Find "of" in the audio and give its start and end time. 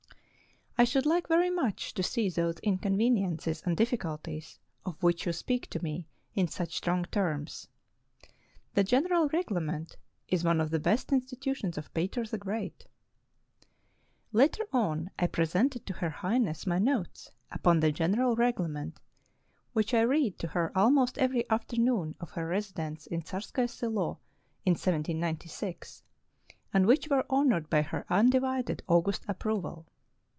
4.83-5.03, 10.59-10.71, 11.77-11.93, 22.19-22.31